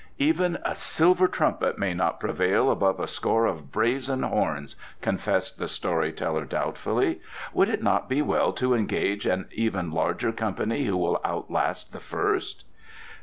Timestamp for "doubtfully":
6.43-7.21